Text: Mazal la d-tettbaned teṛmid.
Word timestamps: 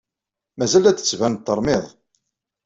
Mazal 0.57 0.81
la 0.83 0.91
d-tettbaned 0.93 1.41
teṛmid. 1.43 1.85